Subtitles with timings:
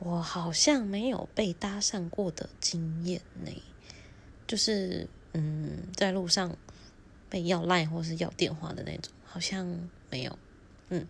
[0.00, 3.50] 我好像没有被搭讪过的经验呢，
[4.46, 6.56] 就是嗯，在路上
[7.28, 10.38] 被要赖或是要电话的那种，好像没有
[10.90, 11.06] 嗯。